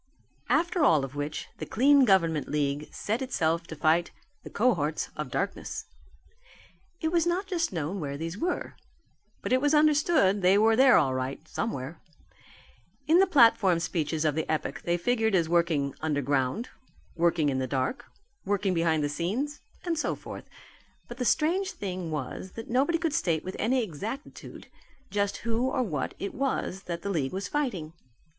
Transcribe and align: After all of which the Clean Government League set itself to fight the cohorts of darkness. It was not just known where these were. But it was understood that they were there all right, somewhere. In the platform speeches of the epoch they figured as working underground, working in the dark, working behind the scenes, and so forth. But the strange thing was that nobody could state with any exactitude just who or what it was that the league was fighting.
After 0.49 0.83
all 0.83 1.05
of 1.05 1.13
which 1.13 1.47
the 1.59 1.65
Clean 1.67 2.05
Government 2.05 2.47
League 2.49 2.91
set 2.91 3.21
itself 3.21 3.67
to 3.67 3.75
fight 3.75 4.09
the 4.43 4.49
cohorts 4.49 5.09
of 5.15 5.29
darkness. 5.29 5.85
It 7.01 7.11
was 7.11 7.27
not 7.27 7.45
just 7.45 7.71
known 7.71 7.99
where 7.99 8.17
these 8.17 8.35
were. 8.35 8.73
But 9.43 9.53
it 9.53 9.61
was 9.61 9.75
understood 9.75 10.37
that 10.37 10.41
they 10.41 10.57
were 10.57 10.75
there 10.75 10.97
all 10.97 11.13
right, 11.13 11.47
somewhere. 11.47 12.01
In 13.05 13.19
the 13.19 13.27
platform 13.27 13.79
speeches 13.79 14.25
of 14.25 14.33
the 14.33 14.51
epoch 14.51 14.81
they 14.85 14.97
figured 14.97 15.35
as 15.35 15.47
working 15.47 15.93
underground, 16.01 16.69
working 17.15 17.49
in 17.49 17.59
the 17.59 17.67
dark, 17.67 18.03
working 18.43 18.73
behind 18.73 19.03
the 19.03 19.07
scenes, 19.07 19.59
and 19.85 19.99
so 19.99 20.15
forth. 20.15 20.45
But 21.07 21.17
the 21.17 21.25
strange 21.25 21.73
thing 21.73 22.09
was 22.09 22.53
that 22.53 22.71
nobody 22.71 22.97
could 22.97 23.13
state 23.13 23.43
with 23.43 23.55
any 23.59 23.83
exactitude 23.83 24.65
just 25.11 25.37
who 25.45 25.69
or 25.69 25.83
what 25.83 26.15
it 26.17 26.33
was 26.33 26.85
that 26.85 27.03
the 27.03 27.11
league 27.11 27.33
was 27.33 27.47
fighting. 27.47 27.93